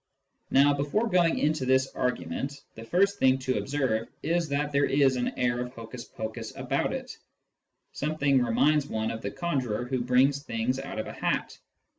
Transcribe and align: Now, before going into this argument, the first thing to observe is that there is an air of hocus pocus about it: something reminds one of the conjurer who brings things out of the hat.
Now, 0.49 0.73
before 0.73 1.07
going 1.07 1.37
into 1.37 1.63
this 1.63 1.93
argument, 1.93 2.61
the 2.73 2.83
first 2.83 3.19
thing 3.19 3.37
to 3.37 3.59
observe 3.59 4.07
is 4.23 4.49
that 4.49 4.71
there 4.71 4.85
is 4.87 5.15
an 5.15 5.27
air 5.37 5.59
of 5.59 5.75
hocus 5.75 6.05
pocus 6.05 6.55
about 6.57 6.91
it: 6.91 7.15
something 7.93 8.41
reminds 8.41 8.87
one 8.87 9.11
of 9.11 9.21
the 9.21 9.29
conjurer 9.29 9.85
who 9.85 10.01
brings 10.01 10.41
things 10.41 10.79
out 10.79 10.97
of 10.97 11.05
the 11.05 11.13
hat. 11.13 11.55